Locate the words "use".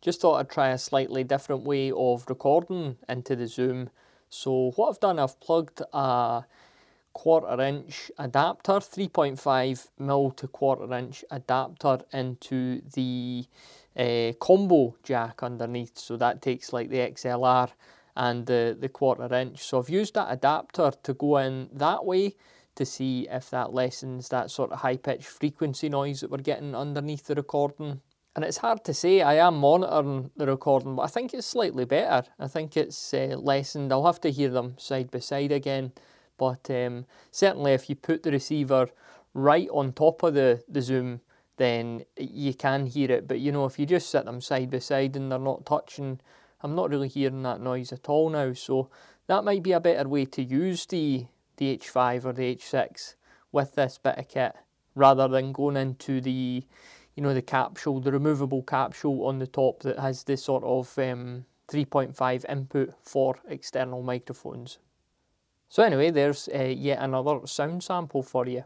50.44-50.86